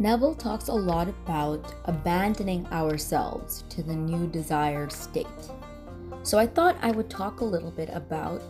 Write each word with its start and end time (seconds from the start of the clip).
Neville 0.00 0.34
talks 0.34 0.68
a 0.68 0.72
lot 0.72 1.08
about 1.08 1.74
abandoning 1.84 2.66
ourselves 2.68 3.64
to 3.68 3.82
the 3.82 3.94
new 3.94 4.26
desired 4.26 4.90
state. 4.90 5.26
So 6.22 6.38
I 6.38 6.46
thought 6.46 6.78
I 6.80 6.90
would 6.90 7.10
talk 7.10 7.40
a 7.40 7.44
little 7.44 7.70
bit 7.70 7.90
about 7.92 8.40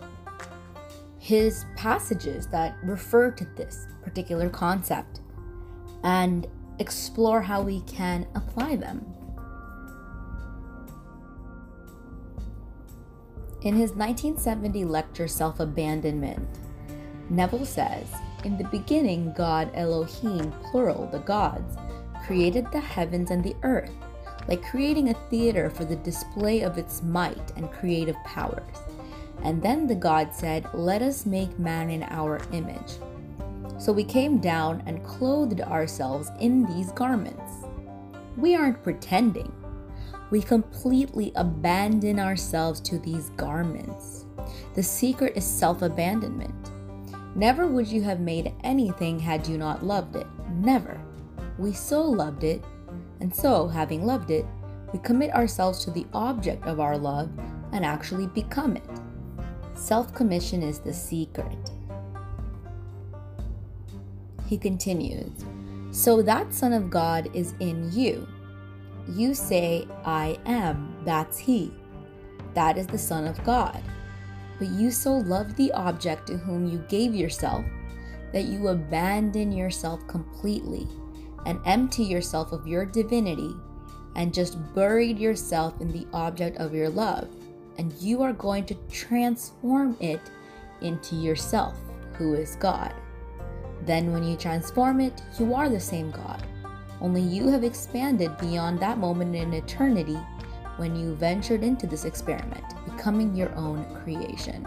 his 1.18 1.64
passages 1.76 2.46
that 2.52 2.76
refer 2.84 3.32
to 3.32 3.44
this 3.57 3.89
particular 4.00 4.48
concept 4.48 5.22
and 6.04 6.46
explore 6.79 7.43
how 7.43 7.62
we 7.62 7.80
can 7.80 8.29
apply 8.36 8.76
them. 8.76 9.04
In 13.62 13.75
his 13.75 13.90
1970 13.90 14.85
lecture, 14.85 15.26
Self 15.26 15.58
Abandonment, 15.58 16.48
Neville 17.29 17.67
says, 17.67 18.07
In 18.44 18.57
the 18.57 18.68
beginning, 18.71 19.32
God 19.36 19.71
Elohim, 19.75 20.53
plural, 20.71 21.07
the 21.07 21.18
gods, 21.18 21.76
created 22.26 22.66
the 22.72 22.80
heavens 22.80 23.30
and 23.30 23.44
the 23.44 23.57
earth, 23.63 23.93
like 24.49 24.63
creating 24.63 25.11
a 25.11 25.29
theater 25.29 25.71
for 25.71 25.85
the 25.85 25.96
display 25.96 26.63
of 26.63 26.79
its 26.79 27.03
might 27.03 27.53
and 27.57 27.71
creative 27.71 28.16
powers. 28.25 28.76
And 29.43 29.63
then 29.63 29.86
the 29.86 29.94
God 29.94 30.35
said, 30.35 30.66
Let 30.75 31.03
us 31.03 31.26
make 31.26 31.58
man 31.58 31.90
in 31.90 32.03
our 32.05 32.41
image. 32.53 32.98
So 33.78 33.92
we 33.92 34.05
came 34.05 34.39
down 34.39 34.83
and 34.86 35.05
clothed 35.05 35.61
ourselves 35.61 36.30
in 36.41 36.66
these 36.66 36.92
garments. 36.92 37.52
We 38.36 38.55
aren't 38.55 38.83
pretending 38.83 39.52
we 40.30 40.41
completely 40.41 41.33
abandon 41.34 42.20
ourselves 42.20 42.80
to 42.83 42.98
these 42.98 43.30
garments. 43.30 44.25
The 44.75 44.83
secret 44.83 45.36
is 45.36 45.44
self 45.44 45.83
abandonment. 45.83 46.69
Never 47.34 47.66
would 47.66 47.86
you 47.86 48.02
have 48.02 48.20
made 48.20 48.52
anything 48.64 49.19
had 49.19 49.46
you 49.46 49.58
not 49.58 49.84
loved 49.84 50.16
it. 50.16 50.27
Never. 50.52 51.00
We 51.58 51.72
so 51.72 52.02
loved 52.02 52.44
it, 52.44 52.64
and 53.20 53.34
so, 53.34 53.68
having 53.68 54.06
loved 54.06 54.30
it, 54.30 54.46
we 54.92 54.98
commit 55.00 55.34
ourselves 55.34 55.84
to 55.84 55.90
the 55.90 56.06
object 56.12 56.66
of 56.66 56.80
our 56.80 56.98
love 56.98 57.30
and 57.72 57.84
actually 57.84 58.27
become 58.28 58.77
it. 58.77 58.88
Self 59.74 60.14
commission 60.14 60.62
is 60.62 60.78
the 60.78 60.92
secret. 60.92 61.70
He 64.46 64.58
continues 64.58 65.44
So 65.92 66.22
that 66.22 66.52
Son 66.52 66.72
of 66.72 66.90
God 66.90 67.30
is 67.34 67.55
in 67.60 67.92
you 67.92 68.27
you 69.08 69.34
say, 69.34 69.88
I 70.05 70.38
am, 70.46 70.94
that's 71.05 71.38
He. 71.38 71.72
That 72.55 72.78
is 72.78 72.86
the 72.86 72.98
Son 72.98 73.27
of 73.27 73.42
God. 73.44 73.83
But 74.61 74.69
you 74.69 74.92
so 74.92 75.14
loved 75.16 75.56
the 75.56 75.72
object 75.72 76.28
to 76.28 76.36
whom 76.36 76.69
you 76.69 76.84
gave 76.89 77.14
yourself 77.14 77.64
that 78.33 78.44
you 78.44 78.69
abandon 78.69 79.50
yourself 79.50 80.06
completely 80.06 80.86
and 81.47 81.58
empty 81.64 82.05
yourself 82.05 82.52
of 82.52 82.67
your 82.67 82.84
divinity 82.84 83.55
and 84.14 84.34
just 84.34 84.58
buried 84.75 85.19
yourself 85.19 85.80
in 85.80 85.91
the 85.91 86.06
object 86.12 86.58
of 86.58 86.75
your 86.75 86.91
love. 86.91 87.28
And 87.78 87.92
you 87.94 88.22
are 88.22 88.34
going 88.34 88.67
to 88.67 88.75
transform 88.91 89.97
it 89.98 90.20
into 90.83 91.17
yourself, 91.17 91.74
who 92.12 92.34
is 92.34 92.56
God. 92.56 92.92
Then, 93.86 94.12
when 94.12 94.22
you 94.22 94.36
transform 94.36 95.00
it, 95.00 95.22
you 95.39 95.55
are 95.55 95.70
the 95.70 95.80
same 95.80 96.11
God. 96.11 96.47
Only 97.00 97.22
you 97.22 97.48
have 97.48 97.64
expanded 97.64 98.36
beyond 98.36 98.78
that 98.80 98.98
moment 98.98 99.34
in 99.34 99.55
eternity 99.55 100.19
when 100.81 100.97
you 100.97 101.14
ventured 101.14 101.62
into 101.62 101.86
this 101.86 102.06
experiment, 102.06 102.64
becoming 102.86 103.36
your 103.36 103.55
own 103.55 103.84
creation. 104.03 104.67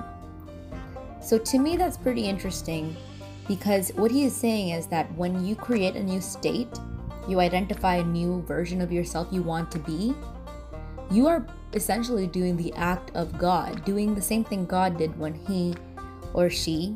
So, 1.19 1.39
to 1.39 1.57
me, 1.57 1.75
that's 1.75 1.97
pretty 1.97 2.29
interesting 2.29 2.95
because 3.47 3.89
what 3.95 4.11
he 4.11 4.23
is 4.23 4.35
saying 4.35 4.69
is 4.69 4.85
that 4.87 5.11
when 5.15 5.43
you 5.43 5.55
create 5.55 5.95
a 5.95 6.03
new 6.03 6.21
state, 6.21 6.69
you 7.27 7.39
identify 7.39 7.95
a 7.95 8.03
new 8.03 8.43
version 8.43 8.79
of 8.79 8.91
yourself 8.91 9.27
you 9.31 9.41
want 9.41 9.71
to 9.71 9.79
be, 9.79 10.13
you 11.09 11.25
are 11.27 11.45
essentially 11.73 12.27
doing 12.27 12.55
the 12.57 12.71
act 12.73 13.09
of 13.15 13.37
God, 13.39 13.83
doing 13.83 14.13
the 14.13 14.21
same 14.21 14.43
thing 14.43 14.65
God 14.65 14.97
did 14.97 15.17
when 15.17 15.33
he 15.33 15.73
or 16.35 16.47
she 16.49 16.95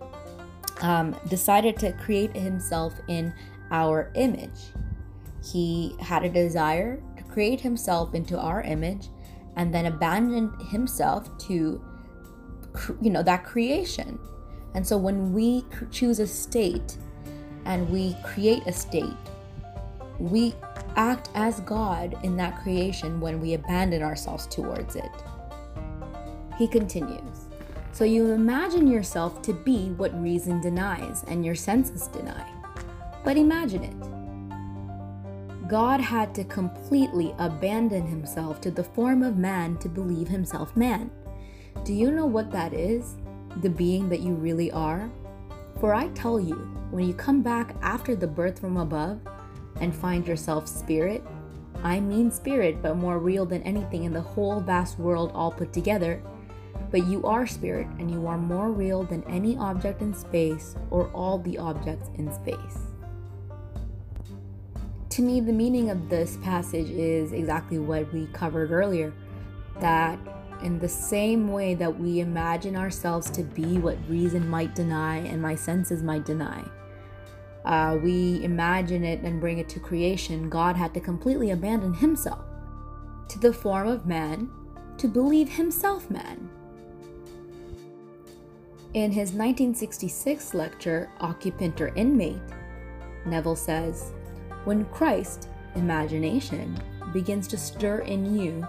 um, 0.81 1.15
decided 1.27 1.75
to 1.77 1.91
create 1.93 2.35
himself 2.35 2.93
in 3.07 3.33
our 3.71 4.11
image. 4.13 4.59
He 5.43 5.95
had 5.99 6.23
a 6.23 6.29
desire 6.29 7.01
create 7.37 7.61
himself 7.61 8.15
into 8.15 8.35
our 8.35 8.63
image 8.63 9.09
and 9.57 9.71
then 9.71 9.85
abandoned 9.85 10.51
himself 10.71 11.37
to 11.37 11.79
you 12.99 13.11
know 13.11 13.21
that 13.21 13.43
creation. 13.43 14.17
And 14.73 14.85
so 14.85 14.97
when 14.97 15.31
we 15.33 15.63
choose 15.91 16.17
a 16.17 16.25
state 16.25 16.97
and 17.65 17.87
we 17.91 18.15
create 18.23 18.63
a 18.65 18.73
state, 18.73 19.23
we 20.17 20.55
act 20.95 21.29
as 21.35 21.59
God 21.59 22.17
in 22.23 22.35
that 22.37 22.57
creation 22.63 23.21
when 23.21 23.39
we 23.39 23.53
abandon 23.53 24.01
ourselves 24.01 24.47
towards 24.47 24.95
it. 24.95 25.11
He 26.57 26.67
continues 26.67 27.45
So 27.91 28.03
you 28.03 28.31
imagine 28.31 28.87
yourself 28.87 29.43
to 29.43 29.53
be 29.53 29.89
what 29.91 30.11
reason 30.19 30.59
denies 30.59 31.23
and 31.27 31.45
your 31.45 31.53
senses 31.53 32.07
deny. 32.07 32.51
But 33.23 33.37
imagine 33.37 33.83
it. 33.83 34.16
God 35.67 35.99
had 35.99 36.33
to 36.35 36.45
completely 36.45 37.35
abandon 37.39 38.07
himself 38.07 38.61
to 38.61 38.71
the 38.71 38.85
form 38.85 39.21
of 39.21 39.37
man 39.37 39.77
to 39.79 39.89
believe 39.89 40.29
himself 40.29 40.73
man. 40.77 41.11
Do 41.83 41.93
you 41.93 42.09
know 42.09 42.25
what 42.25 42.51
that 42.51 42.73
is? 42.73 43.17
The 43.57 43.69
being 43.69 44.07
that 44.07 44.21
you 44.21 44.33
really 44.33 44.71
are? 44.71 45.09
For 45.81 45.93
I 45.93 46.07
tell 46.09 46.39
you, 46.39 46.55
when 46.91 47.05
you 47.05 47.13
come 47.13 47.41
back 47.41 47.75
after 47.81 48.15
the 48.15 48.27
birth 48.27 48.59
from 48.59 48.77
above 48.77 49.19
and 49.81 49.93
find 49.93 50.25
yourself 50.25 50.69
spirit, 50.69 51.21
I 51.83 51.99
mean 51.99 52.31
spirit, 52.31 52.81
but 52.81 52.95
more 52.95 53.19
real 53.19 53.45
than 53.45 53.61
anything 53.63 54.05
in 54.05 54.13
the 54.13 54.21
whole 54.21 54.61
vast 54.61 54.97
world 54.97 55.31
all 55.33 55.51
put 55.51 55.73
together. 55.73 56.23
But 56.91 57.07
you 57.07 57.25
are 57.25 57.45
spirit, 57.45 57.87
and 57.99 58.09
you 58.09 58.25
are 58.27 58.37
more 58.37 58.71
real 58.71 59.03
than 59.03 59.23
any 59.25 59.57
object 59.57 60.01
in 60.01 60.13
space 60.13 60.75
or 60.91 61.09
all 61.11 61.39
the 61.39 61.57
objects 61.57 62.09
in 62.15 62.31
space 62.31 62.86
to 65.17 65.23
me, 65.23 65.39
the 65.39 65.51
meaning 65.51 65.89
of 65.89 66.09
this 66.09 66.37
passage 66.43 66.91
is 66.91 67.33
exactly 67.33 67.79
what 67.79 68.13
we 68.13 68.27
covered 68.33 68.69
earlier 68.69 69.11
that 69.79 70.19
in 70.61 70.77
the 70.77 70.87
same 70.87 71.51
way 71.51 71.73
that 71.73 71.99
we 71.99 72.19
imagine 72.19 72.75
ourselves 72.75 73.27
to 73.31 73.41
be 73.41 73.79
what 73.79 73.97
reason 74.07 74.47
might 74.47 74.75
deny 74.75 75.17
and 75.17 75.41
my 75.41 75.55
senses 75.55 76.03
might 76.03 76.23
deny, 76.23 76.63
uh, 77.65 77.97
we 78.03 78.43
imagine 78.43 79.03
it 79.03 79.21
and 79.21 79.41
bring 79.41 79.57
it 79.57 79.67
to 79.69 79.79
creation, 79.79 80.51
God 80.51 80.75
had 80.75 80.93
to 80.93 80.99
completely 80.99 81.49
abandon 81.49 81.95
himself 81.95 82.45
to 83.29 83.39
the 83.39 83.51
form 83.51 83.87
of 83.87 84.05
man 84.05 84.51
to 84.99 85.07
believe 85.07 85.49
himself 85.49 86.11
man. 86.11 86.47
In 88.93 89.09
his 89.11 89.31
1966 89.31 90.53
lecture, 90.53 91.09
Occupant 91.21 91.81
or 91.81 91.87
Inmate, 91.95 92.37
Neville 93.25 93.55
says, 93.55 94.13
when 94.65 94.85
Christ, 94.85 95.49
imagination, 95.75 96.77
begins 97.13 97.47
to 97.49 97.57
stir 97.57 97.99
in 97.99 98.39
you, 98.39 98.67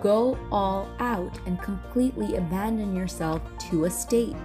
go 0.00 0.38
all 0.50 0.88
out 0.98 1.38
and 1.46 1.60
completely 1.60 2.36
abandon 2.36 2.94
yourself 2.94 3.42
to 3.70 3.84
a 3.84 3.90
state. 3.90 4.36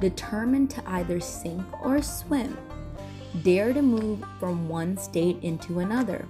Determined 0.00 0.70
to 0.70 0.88
either 0.88 1.20
sink 1.20 1.64
or 1.84 2.00
swim, 2.02 2.56
dare 3.42 3.72
to 3.72 3.82
move 3.82 4.24
from 4.38 4.68
one 4.68 4.96
state 4.96 5.42
into 5.42 5.80
another. 5.80 6.26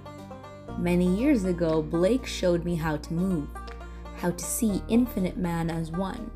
Many 0.77 1.07
years 1.15 1.43
ago, 1.45 1.81
Blake 1.81 2.25
showed 2.25 2.65
me 2.65 2.75
how 2.75 2.97
to 2.97 3.13
move, 3.13 3.47
how 4.17 4.31
to 4.31 4.43
see 4.43 4.81
infinite 4.87 5.37
man 5.37 5.69
as 5.69 5.91
one, 5.91 6.31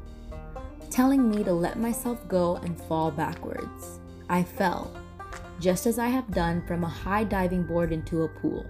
telling 0.89 1.29
me 1.29 1.43
to 1.43 1.53
let 1.53 1.79
myself 1.79 2.27
go 2.27 2.57
and 2.57 2.79
fall 2.79 3.09
backwards. 3.09 3.99
I 4.29 4.43
fell 4.43 4.93
just 5.63 5.85
as 5.85 5.97
I 5.97 6.07
have 6.07 6.29
done 6.29 6.61
from 6.67 6.83
a 6.83 6.89
high 6.89 7.23
diving 7.23 7.63
board 7.63 7.93
into 7.93 8.23
a 8.23 8.27
pool. 8.27 8.65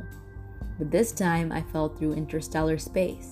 But 0.77 0.91
this 0.91 1.11
time 1.11 1.51
I 1.51 1.63
fell 1.63 1.89
through 1.89 2.13
interstellar 2.13 2.77
space, 2.77 3.31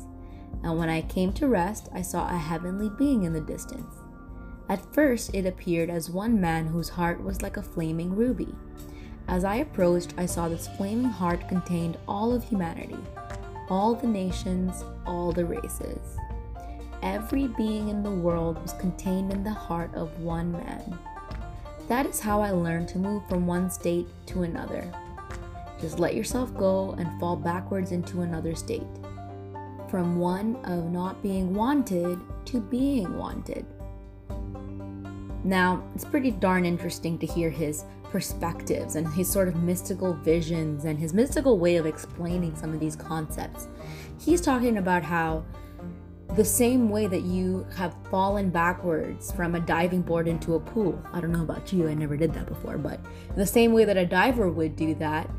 and 0.64 0.80
when 0.80 0.90
I 0.90 1.04
came 1.04 1.32
to 1.34 1.48
rest, 1.48 1.88
I 1.94 2.02
saw 2.02 2.28
a 2.28 2.38
heavenly 2.38 2.90
being 2.98 3.22
in 3.22 3.34
the 3.34 3.42
distance. 3.42 3.94
At 4.68 4.92
first, 4.96 5.36
it 5.36 5.46
appeared 5.46 5.92
as 5.92 6.10
one 6.10 6.42
man 6.42 6.66
whose 6.66 6.90
heart 6.90 7.24
was 7.24 7.44
like 7.44 7.58
a 7.58 7.62
flaming 7.62 8.16
ruby. 8.16 8.56
As 9.28 9.44
I 9.44 9.58
approached, 9.58 10.16
I 10.18 10.26
saw 10.26 10.50
this 10.50 10.68
flaming 10.70 11.12
heart 11.12 11.48
contained 11.48 11.98
all 12.08 12.34
of 12.34 12.44
humanity, 12.44 12.98
all 13.70 13.94
the 13.94 14.08
nations, 14.08 14.84
all 15.06 15.32
the 15.32 15.46
races. 15.46 16.18
Every 17.04 17.48
being 17.48 17.90
in 17.90 18.02
the 18.02 18.10
world 18.10 18.60
was 18.60 18.74
contained 18.74 19.32
in 19.32 19.44
the 19.44 19.52
heart 19.52 19.94
of 19.94 20.20
one 20.20 20.52
man. 20.52 20.98
That 21.92 22.06
is 22.06 22.22
how 22.22 22.40
I 22.40 22.52
learned 22.52 22.88
to 22.88 23.00
move 23.00 23.28
from 23.28 23.46
one 23.46 23.70
state 23.70 24.08
to 24.28 24.44
another. 24.44 24.90
Just 25.82 26.00
let 26.00 26.16
yourself 26.16 26.56
go 26.56 26.96
and 26.98 27.20
fall 27.20 27.36
backwards 27.36 27.92
into 27.92 28.22
another 28.22 28.56
state. 28.56 28.88
From 29.90 30.18
one 30.18 30.56
of 30.64 30.90
not 30.90 31.22
being 31.22 31.54
wanted 31.54 32.18
to 32.46 32.62
being 32.62 33.18
wanted. 33.18 33.66
Now, 35.44 35.84
it's 35.94 36.06
pretty 36.06 36.32
darn 36.32 36.64
interesting 36.64 37.18
to 37.18 37.26
hear 37.26 37.50
his 37.50 37.84
perspectives 38.04 38.96
and 38.96 39.06
his 39.10 39.30
sort 39.30 39.50
of 39.50 39.58
mystical 39.58 40.14
visions 40.14 40.86
and 40.86 40.98
his 40.98 41.14
mystical 41.14 41.60
way 41.60 41.76
of 41.76 41.86
explaining 41.86 42.56
some 42.56 42.74
of 42.74 42.80
these 42.80 42.96
concepts. 42.96 43.68
He's 44.18 44.40
talking 44.40 44.78
about 44.78 45.04
how 45.04 45.44
the 46.36 46.46
same 46.46 46.90
way 46.90 47.08
that 47.08 47.24
you 47.24 47.66
have 47.76 47.94
fallen 48.10 48.50
backwards 48.50 49.32
from 49.34 49.56
a 49.56 49.60
diving 49.60 50.02
board 50.02 50.30
into 50.30 50.56
a 50.56 50.60
pool. 50.60 51.02
I 51.12 51.20
don't 51.20 51.34
know 51.34 51.42
about 51.42 51.74
you, 51.74 51.90
I 51.90 51.94
never 51.94 52.16
did 52.16 52.34
that 52.34 52.48
before, 52.48 52.78
but 52.78 53.02
the 53.36 53.46
same 53.46 53.74
way 53.74 53.84
that 53.84 53.98
a 53.98 54.06
diver 54.06 54.50
would 54.50 54.78
do 54.78 54.96
that, 54.96 55.30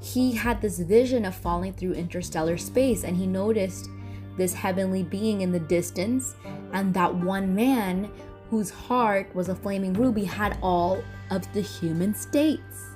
he 0.00 0.32
had 0.32 0.60
this 0.60 0.78
vision 0.78 1.24
of 1.24 1.34
falling 1.34 1.72
through 1.72 1.94
interstellar 1.94 2.58
space 2.58 3.02
and 3.02 3.16
he 3.16 3.26
noticed 3.26 3.90
this 4.36 4.54
heavenly 4.54 5.02
being 5.02 5.40
in 5.40 5.50
the 5.50 5.58
distance 5.58 6.36
and 6.72 6.94
that 6.94 7.12
one 7.12 7.52
man 7.52 8.08
whose 8.48 8.70
heart 8.70 9.34
was 9.34 9.48
a 9.48 9.54
flaming 9.54 9.94
ruby 9.94 10.24
had 10.24 10.58
all 10.62 11.02
of 11.30 11.52
the 11.54 11.60
human 11.60 12.14
states, 12.14 12.90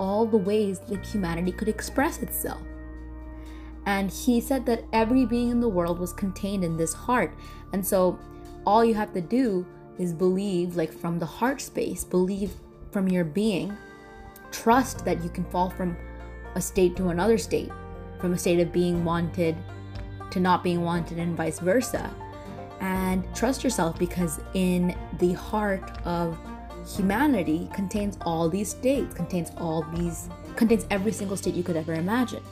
all 0.00 0.24
the 0.24 0.36
ways 0.36 0.78
that 0.88 1.04
humanity 1.04 1.52
could 1.52 1.68
express 1.68 2.22
itself. 2.22 2.62
And 3.86 4.10
he 4.10 4.40
said 4.40 4.66
that 4.66 4.84
every 4.92 5.24
being 5.24 5.50
in 5.50 5.60
the 5.60 5.68
world 5.68 5.98
was 5.98 6.12
contained 6.12 6.64
in 6.64 6.76
this 6.76 6.92
heart. 6.92 7.34
And 7.72 7.86
so 7.86 8.18
all 8.66 8.84
you 8.84 8.94
have 8.94 9.14
to 9.14 9.20
do 9.20 9.64
is 9.98 10.12
believe, 10.12 10.76
like 10.76 10.92
from 10.92 11.18
the 11.18 11.26
heart 11.26 11.60
space, 11.60 12.04
believe 12.04 12.52
from 12.90 13.08
your 13.08 13.24
being, 13.24 13.76
trust 14.50 15.04
that 15.04 15.22
you 15.22 15.30
can 15.30 15.44
fall 15.44 15.70
from 15.70 15.96
a 16.56 16.60
state 16.60 16.96
to 16.96 17.08
another 17.08 17.38
state, 17.38 17.70
from 18.20 18.32
a 18.32 18.38
state 18.38 18.60
of 18.60 18.72
being 18.72 19.04
wanted 19.04 19.56
to 20.30 20.40
not 20.40 20.64
being 20.64 20.82
wanted, 20.82 21.18
and 21.18 21.36
vice 21.36 21.60
versa. 21.60 22.10
And 22.80 23.24
trust 23.34 23.62
yourself 23.62 23.98
because 23.98 24.40
in 24.54 24.96
the 25.18 25.32
heart 25.32 26.04
of 26.04 26.36
humanity 26.96 27.68
contains 27.72 28.18
all 28.22 28.48
these 28.48 28.70
states, 28.70 29.14
contains 29.14 29.50
all 29.56 29.82
these, 29.94 30.28
contains 30.56 30.86
every 30.90 31.12
single 31.12 31.36
state 31.36 31.54
you 31.54 31.62
could 31.62 31.76
ever 31.76 31.94
imagine. 31.94 32.42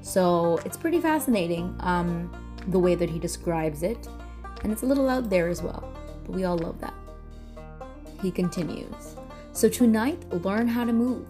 So 0.00 0.58
it's 0.64 0.76
pretty 0.76 1.00
fascinating 1.00 1.74
um, 1.80 2.30
the 2.68 2.78
way 2.78 2.94
that 2.94 3.10
he 3.10 3.18
describes 3.18 3.82
it, 3.82 4.08
and 4.62 4.72
it's 4.72 4.82
a 4.82 4.86
little 4.86 5.08
out 5.08 5.30
there 5.30 5.48
as 5.48 5.62
well, 5.62 5.92
but 6.24 6.34
we 6.34 6.44
all 6.44 6.58
love 6.58 6.80
that. 6.80 6.94
He 8.22 8.30
continues 8.30 9.16
So 9.52 9.68
tonight, 9.68 10.22
learn 10.44 10.68
how 10.68 10.84
to 10.84 10.92
move. 10.92 11.26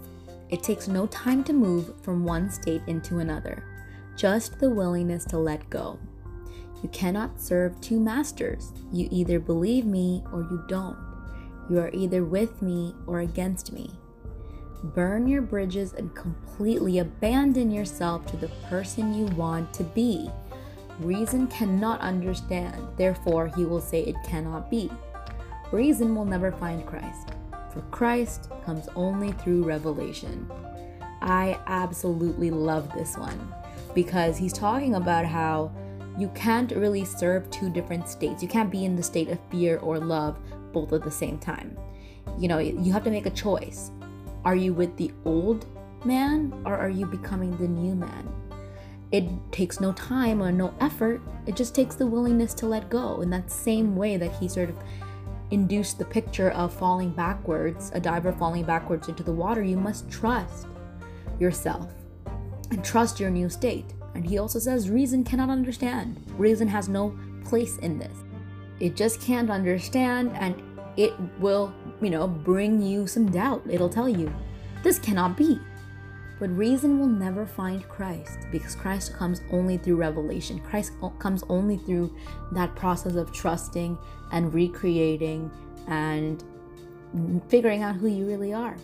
It 0.50 0.62
takes 0.62 0.88
no 0.88 1.06
time 1.06 1.44
to 1.44 1.52
move 1.52 1.92
from 2.02 2.24
one 2.24 2.50
state 2.50 2.82
into 2.86 3.18
another, 3.18 3.64
just 4.16 4.58
the 4.58 4.70
willingness 4.70 5.24
to 5.26 5.38
let 5.38 5.68
go. 5.68 5.98
You 6.82 6.88
cannot 6.90 7.40
serve 7.40 7.80
two 7.80 7.98
masters. 7.98 8.72
You 8.92 9.08
either 9.10 9.40
believe 9.40 9.84
me 9.84 10.24
or 10.32 10.42
you 10.42 10.64
don't. 10.68 10.96
You 11.68 11.80
are 11.80 11.90
either 11.92 12.24
with 12.24 12.62
me 12.62 12.94
or 13.06 13.20
against 13.20 13.72
me. 13.72 13.90
Burn 14.84 15.26
your 15.26 15.42
bridges 15.42 15.92
and 15.94 16.14
completely 16.14 17.00
abandon 17.00 17.70
yourself 17.70 18.26
to 18.26 18.36
the 18.36 18.48
person 18.69 19.12
you 19.12 19.26
want 19.34 19.75
to 19.75 19.82
be. 19.82 20.30
Reason 21.00 21.46
cannot 21.48 22.00
understand, 22.00 22.86
therefore, 22.96 23.48
he 23.48 23.64
will 23.64 23.80
say 23.80 24.02
it 24.02 24.16
cannot 24.25 24.70
be. 24.70 24.90
Reason 25.72 26.14
will 26.14 26.25
never 26.25 26.52
find 26.52 26.86
Christ, 26.86 27.30
for 27.72 27.80
Christ 27.90 28.50
comes 28.64 28.88
only 28.96 29.32
through 29.32 29.64
revelation. 29.64 30.50
I 31.20 31.58
absolutely 31.66 32.50
love 32.50 32.92
this 32.92 33.16
one 33.16 33.52
because 33.94 34.36
he's 34.36 34.52
talking 34.52 34.94
about 34.94 35.25
how 35.25 35.72
you 36.16 36.28
can't 36.34 36.70
really 36.72 37.04
serve 37.04 37.50
two 37.50 37.70
different 37.70 38.08
states. 38.08 38.42
You 38.42 38.48
can't 38.48 38.70
be 38.70 38.84
in 38.84 38.96
the 38.96 39.02
state 39.02 39.28
of 39.28 39.38
fear 39.50 39.78
or 39.78 39.98
love 39.98 40.38
both 40.72 40.92
at 40.92 41.02
the 41.02 41.10
same 41.10 41.38
time. 41.38 41.76
You 42.38 42.48
know, 42.48 42.58
you 42.58 42.92
have 42.92 43.04
to 43.04 43.10
make 43.10 43.26
a 43.26 43.30
choice. 43.30 43.90
Are 44.48 44.56
you 44.56 44.72
with 44.72 44.96
the 44.96 45.12
old 45.26 45.66
man 46.06 46.62
or 46.64 46.74
are 46.74 46.88
you 46.88 47.04
becoming 47.04 47.54
the 47.58 47.68
new 47.68 47.94
man? 47.94 48.26
It 49.12 49.28
takes 49.52 49.78
no 49.78 49.92
time 49.92 50.42
or 50.42 50.50
no 50.50 50.72
effort. 50.80 51.20
It 51.44 51.54
just 51.54 51.74
takes 51.74 51.96
the 51.96 52.06
willingness 52.06 52.54
to 52.54 52.66
let 52.66 52.88
go. 52.88 53.20
In 53.20 53.28
that 53.28 53.50
same 53.50 53.94
way 53.94 54.16
that 54.16 54.34
he 54.36 54.48
sort 54.48 54.70
of 54.70 54.78
induced 55.50 55.98
the 55.98 56.06
picture 56.06 56.48
of 56.52 56.72
falling 56.72 57.10
backwards, 57.10 57.90
a 57.92 58.00
diver 58.00 58.32
falling 58.32 58.64
backwards 58.64 59.08
into 59.08 59.22
the 59.22 59.34
water, 59.34 59.62
you 59.62 59.76
must 59.76 60.10
trust 60.10 60.66
yourself 61.38 61.92
and 62.70 62.82
trust 62.82 63.20
your 63.20 63.28
new 63.28 63.50
state. 63.50 63.92
And 64.14 64.24
he 64.24 64.38
also 64.38 64.58
says 64.58 64.88
reason 64.88 65.24
cannot 65.24 65.50
understand. 65.50 66.24
Reason 66.38 66.66
has 66.68 66.88
no 66.88 67.14
place 67.44 67.76
in 67.80 67.98
this. 67.98 68.16
It 68.80 68.96
just 68.96 69.20
can't 69.20 69.50
understand 69.50 70.32
and 70.36 70.54
it 70.96 71.12
will, 71.38 71.74
you 72.00 72.10
know, 72.10 72.26
bring 72.26 72.82
you 72.82 73.06
some 73.06 73.30
doubt. 73.30 73.62
It'll 73.68 73.88
tell 73.88 74.08
you, 74.08 74.32
this 74.82 74.98
cannot 74.98 75.36
be. 75.36 75.60
But 76.38 76.50
reason 76.50 77.00
will 77.00 77.08
never 77.08 77.44
find 77.46 77.86
Christ 77.88 78.38
because 78.52 78.76
Christ 78.76 79.12
comes 79.12 79.42
only 79.50 79.76
through 79.76 79.96
revelation. 79.96 80.60
Christ 80.60 80.92
comes 81.18 81.42
only 81.48 81.78
through 81.78 82.14
that 82.52 82.74
process 82.76 83.16
of 83.16 83.32
trusting 83.32 83.98
and 84.30 84.54
recreating 84.54 85.50
and 85.88 86.44
figuring 87.48 87.82
out 87.82 87.96
who 87.96 88.06
you 88.06 88.24
really 88.24 88.52
are. 88.54 88.76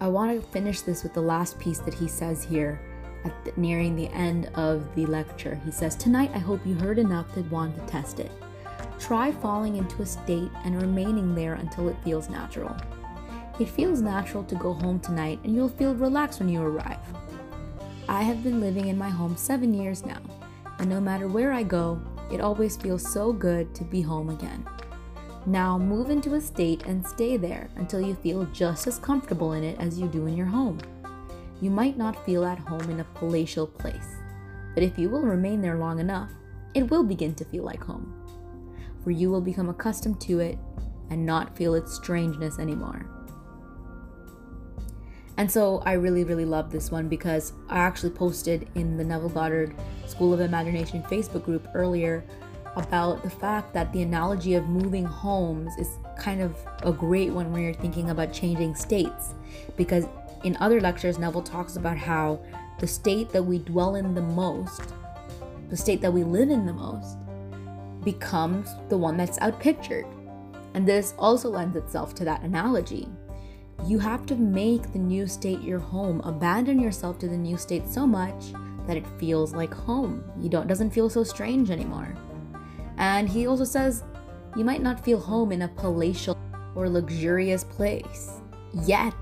I 0.00 0.08
want 0.08 0.40
to 0.40 0.46
finish 0.48 0.80
this 0.82 1.02
with 1.02 1.12
the 1.12 1.20
last 1.20 1.58
piece 1.58 1.80
that 1.80 1.94
he 1.94 2.06
says 2.06 2.44
here 2.44 2.80
at 3.24 3.44
the, 3.44 3.52
nearing 3.56 3.96
the 3.96 4.08
end 4.08 4.46
of 4.54 4.94
the 4.94 5.06
lecture. 5.06 5.60
He 5.64 5.70
says, 5.70 5.96
Tonight 5.96 6.30
I 6.34 6.38
hope 6.38 6.64
you 6.64 6.74
heard 6.74 6.98
enough 6.98 7.34
to 7.34 7.40
want 7.42 7.76
to 7.76 7.92
test 7.92 8.20
it. 8.20 8.30
Try 9.10 9.32
falling 9.32 9.74
into 9.74 10.02
a 10.02 10.06
state 10.06 10.52
and 10.64 10.80
remaining 10.80 11.34
there 11.34 11.54
until 11.54 11.88
it 11.88 11.96
feels 12.04 12.30
natural. 12.30 12.76
It 13.58 13.68
feels 13.68 14.00
natural 14.00 14.44
to 14.44 14.54
go 14.54 14.72
home 14.72 15.00
tonight 15.00 15.40
and 15.42 15.52
you'll 15.52 15.68
feel 15.68 15.96
relaxed 15.96 16.38
when 16.38 16.48
you 16.48 16.62
arrive. 16.62 17.00
I 18.08 18.22
have 18.22 18.44
been 18.44 18.60
living 18.60 18.86
in 18.86 18.96
my 18.96 19.08
home 19.08 19.36
seven 19.36 19.74
years 19.74 20.06
now, 20.06 20.20
and 20.78 20.88
no 20.88 21.00
matter 21.00 21.26
where 21.26 21.52
I 21.52 21.64
go, 21.64 22.00
it 22.30 22.40
always 22.40 22.76
feels 22.76 23.12
so 23.12 23.32
good 23.32 23.74
to 23.74 23.82
be 23.82 24.00
home 24.00 24.30
again. 24.30 24.64
Now 25.44 25.76
move 25.76 26.10
into 26.10 26.34
a 26.34 26.40
state 26.40 26.86
and 26.86 27.04
stay 27.04 27.36
there 27.36 27.68
until 27.74 28.00
you 28.00 28.14
feel 28.14 28.44
just 28.52 28.86
as 28.86 29.00
comfortable 29.00 29.54
in 29.54 29.64
it 29.64 29.80
as 29.80 29.98
you 29.98 30.06
do 30.06 30.26
in 30.26 30.36
your 30.36 30.46
home. 30.46 30.78
You 31.60 31.70
might 31.70 31.98
not 31.98 32.24
feel 32.24 32.44
at 32.44 32.60
home 32.60 32.88
in 32.88 33.00
a 33.00 33.10
palatial 33.16 33.66
place, 33.66 34.18
but 34.72 34.84
if 34.84 35.00
you 35.00 35.08
will 35.08 35.22
remain 35.22 35.60
there 35.60 35.78
long 35.78 35.98
enough, 35.98 36.30
it 36.74 36.88
will 36.88 37.02
begin 37.02 37.34
to 37.34 37.44
feel 37.44 37.64
like 37.64 37.82
home 37.82 38.19
for 39.02 39.10
you 39.10 39.30
will 39.30 39.40
become 39.40 39.68
accustomed 39.68 40.20
to 40.22 40.40
it 40.40 40.58
and 41.10 41.24
not 41.24 41.56
feel 41.56 41.74
its 41.74 41.94
strangeness 41.94 42.58
anymore. 42.58 43.06
And 45.36 45.50
so 45.50 45.82
I 45.86 45.92
really, 45.94 46.24
really 46.24 46.44
love 46.44 46.70
this 46.70 46.90
one 46.90 47.08
because 47.08 47.54
I 47.68 47.78
actually 47.78 48.10
posted 48.10 48.68
in 48.74 48.96
the 48.96 49.04
Neville 49.04 49.30
Goddard 49.30 49.74
School 50.06 50.34
of 50.34 50.40
Imagination 50.40 51.02
Facebook 51.04 51.44
group 51.44 51.66
earlier 51.74 52.24
about 52.76 53.22
the 53.22 53.30
fact 53.30 53.72
that 53.72 53.92
the 53.92 54.02
analogy 54.02 54.54
of 54.54 54.68
moving 54.68 55.04
homes 55.04 55.74
is 55.78 55.98
kind 56.18 56.42
of 56.42 56.56
a 56.82 56.92
great 56.92 57.30
one 57.30 57.52
when 57.52 57.62
you're 57.62 57.74
thinking 57.74 58.10
about 58.10 58.32
changing 58.32 58.74
states. 58.74 59.34
Because 59.76 60.04
in 60.44 60.56
other 60.60 60.80
lectures, 60.80 61.18
Neville 61.18 61.42
talks 61.42 61.76
about 61.76 61.96
how 61.96 62.40
the 62.78 62.86
state 62.86 63.30
that 63.30 63.42
we 63.42 63.58
dwell 63.58 63.96
in 63.96 64.14
the 64.14 64.22
most, 64.22 64.92
the 65.68 65.76
state 65.76 66.00
that 66.00 66.12
we 66.12 66.22
live 66.22 66.50
in 66.50 66.66
the 66.66 66.72
most, 66.72 67.16
becomes 68.04 68.68
the 68.88 68.98
one 68.98 69.16
that's 69.16 69.38
outpictured. 69.38 70.06
And 70.74 70.86
this 70.86 71.14
also 71.18 71.50
lends 71.50 71.76
itself 71.76 72.14
to 72.16 72.24
that 72.24 72.42
analogy. 72.42 73.08
You 73.86 73.98
have 73.98 74.26
to 74.26 74.36
make 74.36 74.92
the 74.92 74.98
new 74.98 75.26
state 75.26 75.62
your 75.62 75.78
home. 75.78 76.20
Abandon 76.20 76.78
yourself 76.78 77.18
to 77.20 77.28
the 77.28 77.36
new 77.36 77.56
state 77.56 77.88
so 77.88 78.06
much 78.06 78.52
that 78.86 78.96
it 78.96 79.06
feels 79.18 79.54
like 79.54 79.72
home. 79.72 80.24
You 80.38 80.48
don't 80.48 80.66
doesn't 80.66 80.90
feel 80.90 81.08
so 81.08 81.24
strange 81.24 81.70
anymore. 81.70 82.14
And 82.98 83.28
he 83.28 83.46
also 83.46 83.64
says 83.64 84.04
you 84.56 84.64
might 84.64 84.82
not 84.82 85.04
feel 85.04 85.18
home 85.18 85.52
in 85.52 85.62
a 85.62 85.68
palatial 85.68 86.36
or 86.74 86.88
luxurious 86.88 87.64
place 87.64 88.40
yet, 88.84 89.14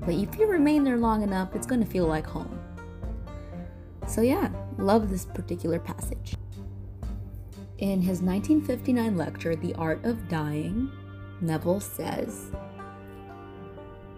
but 0.00 0.14
if 0.14 0.38
you 0.38 0.46
remain 0.46 0.84
there 0.84 0.96
long 0.96 1.22
enough, 1.22 1.54
it's 1.54 1.66
going 1.66 1.82
to 1.82 1.90
feel 1.90 2.06
like 2.06 2.26
home. 2.26 2.58
So 4.06 4.20
yeah, 4.20 4.50
love 4.78 5.10
this 5.10 5.24
particular 5.24 5.78
passage. 5.78 6.34
In 7.78 8.00
his 8.00 8.22
1959 8.22 9.16
lecture, 9.16 9.56
The 9.56 9.74
Art 9.74 10.04
of 10.04 10.28
Dying, 10.28 10.92
Neville 11.40 11.80
says 11.80 12.52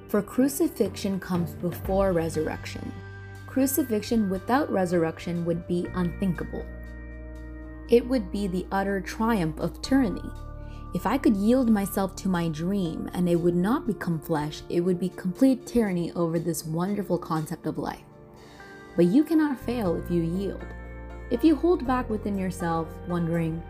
For 0.08 0.20
crucifixion 0.20 1.18
comes 1.18 1.52
before 1.54 2.12
resurrection. 2.12 2.92
Crucifixion 3.46 4.28
without 4.28 4.70
resurrection 4.70 5.46
would 5.46 5.66
be 5.66 5.86
unthinkable. 5.94 6.66
It 7.88 8.06
would 8.06 8.30
be 8.30 8.46
the 8.46 8.66
utter 8.70 9.00
triumph 9.00 9.58
of 9.58 9.80
tyranny. 9.80 10.30
If 10.94 11.06
I 11.06 11.16
could 11.16 11.36
yield 11.36 11.70
myself 11.70 12.14
to 12.16 12.28
my 12.28 12.50
dream 12.50 13.08
and 13.14 13.26
it 13.26 13.36
would 13.36 13.56
not 13.56 13.86
become 13.86 14.20
flesh, 14.20 14.60
it 14.68 14.80
would 14.80 15.00
be 15.00 15.08
complete 15.08 15.66
tyranny 15.66 16.12
over 16.12 16.38
this 16.38 16.66
wonderful 16.66 17.16
concept 17.16 17.66
of 17.66 17.78
life. 17.78 18.04
But 18.96 19.06
you 19.06 19.24
cannot 19.24 19.58
fail 19.58 19.96
if 19.96 20.10
you 20.10 20.20
yield. 20.20 20.66
If 21.30 21.42
you 21.42 21.56
hold 21.56 21.86
back 21.86 22.08
within 22.08 22.38
yourself, 22.38 22.88
wondering, 23.08 23.62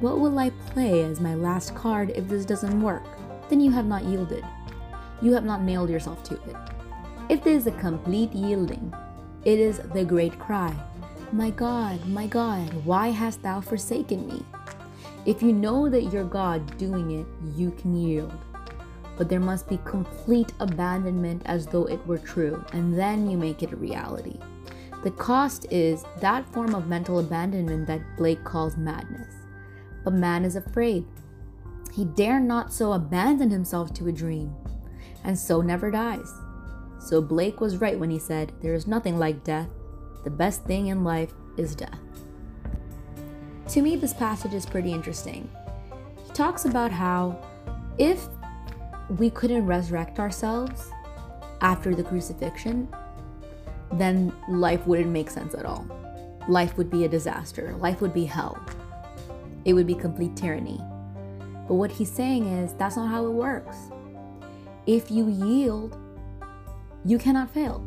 what 0.00 0.20
will 0.20 0.38
I 0.38 0.50
play 0.70 1.02
as 1.04 1.20
my 1.20 1.34
last 1.34 1.74
card 1.74 2.10
if 2.10 2.28
this 2.28 2.44
doesn't 2.44 2.82
work? 2.82 3.04
Then 3.48 3.60
you 3.60 3.70
have 3.72 3.86
not 3.86 4.04
yielded. 4.04 4.44
you 5.20 5.32
have 5.32 5.44
not 5.44 5.62
nailed 5.62 5.90
yourself 5.90 6.22
to 6.24 6.34
it. 6.34 6.56
If 7.28 7.42
there 7.42 7.54
is 7.54 7.66
a 7.66 7.72
complete 7.72 8.32
yielding, 8.32 8.92
it 9.44 9.58
is 9.58 9.78
the 9.94 10.04
great 10.04 10.38
cry 10.38 10.74
My 11.32 11.50
God, 11.50 12.06
my 12.06 12.26
God, 12.26 12.72
why 12.84 13.08
hast 13.08 13.42
thou 13.42 13.60
forsaken 13.60 14.26
me? 14.28 14.42
If 15.26 15.42
you 15.42 15.52
know 15.52 15.88
that 15.88 16.04
you're 16.04 16.24
God 16.24 16.76
doing 16.78 17.10
it, 17.12 17.26
you 17.56 17.70
can 17.72 17.96
yield. 17.96 18.32
But 19.16 19.28
there 19.28 19.40
must 19.40 19.68
be 19.68 19.78
complete 19.84 20.52
abandonment 20.60 21.42
as 21.46 21.66
though 21.66 21.84
it 21.86 22.06
were 22.06 22.18
true, 22.18 22.64
and 22.72 22.96
then 22.96 23.28
you 23.30 23.36
make 23.36 23.62
it 23.62 23.72
a 23.72 23.76
reality. 23.76 24.38
The 25.04 25.12
cost 25.12 25.66
is 25.70 26.04
that 26.20 26.52
form 26.52 26.74
of 26.74 26.88
mental 26.88 27.20
abandonment 27.20 27.86
that 27.86 28.16
Blake 28.16 28.42
calls 28.42 28.76
madness. 28.76 29.32
But 30.04 30.14
man 30.14 30.44
is 30.44 30.56
afraid. 30.56 31.06
He 31.94 32.04
dare 32.04 32.40
not 32.40 32.72
so 32.72 32.92
abandon 32.92 33.50
himself 33.50 33.94
to 33.94 34.08
a 34.08 34.12
dream, 34.12 34.54
and 35.22 35.38
so 35.38 35.60
never 35.60 35.90
dies. 35.90 36.32
So 36.98 37.22
Blake 37.22 37.60
was 37.60 37.76
right 37.76 37.98
when 37.98 38.10
he 38.10 38.18
said, 38.18 38.52
There 38.60 38.74
is 38.74 38.86
nothing 38.86 39.18
like 39.18 39.44
death. 39.44 39.68
The 40.24 40.30
best 40.30 40.64
thing 40.64 40.88
in 40.88 41.04
life 41.04 41.32
is 41.56 41.74
death. 41.74 41.98
To 43.68 43.82
me, 43.82 43.96
this 43.96 44.14
passage 44.14 44.54
is 44.54 44.66
pretty 44.66 44.92
interesting. 44.92 45.48
He 46.24 46.32
talks 46.32 46.64
about 46.64 46.90
how 46.90 47.40
if 47.98 48.26
we 49.18 49.30
couldn't 49.30 49.66
resurrect 49.66 50.18
ourselves 50.18 50.90
after 51.60 51.94
the 51.94 52.02
crucifixion, 52.02 52.88
then 53.92 54.32
life 54.48 54.86
wouldn't 54.86 55.10
make 55.10 55.30
sense 55.30 55.54
at 55.54 55.64
all. 55.64 55.86
Life 56.48 56.76
would 56.76 56.90
be 56.90 57.04
a 57.04 57.08
disaster. 57.08 57.74
Life 57.78 58.00
would 58.00 58.14
be 58.14 58.24
hell. 58.24 58.58
It 59.64 59.74
would 59.74 59.86
be 59.86 59.94
complete 59.94 60.36
tyranny. 60.36 60.80
But 61.66 61.74
what 61.74 61.90
he's 61.90 62.10
saying 62.10 62.46
is 62.46 62.72
that's 62.74 62.96
not 62.96 63.08
how 63.08 63.26
it 63.26 63.32
works. 63.32 63.76
If 64.86 65.10
you 65.10 65.28
yield, 65.28 65.98
you 67.04 67.18
cannot 67.18 67.52
fail. 67.52 67.84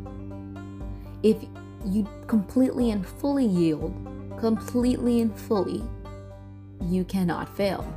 If 1.22 1.36
you 1.84 2.06
completely 2.28 2.90
and 2.92 3.04
fully 3.04 3.46
yield, 3.46 3.92
completely 4.38 5.20
and 5.20 5.36
fully, 5.36 5.82
you 6.80 7.04
cannot 7.04 7.54
fail. 7.56 7.92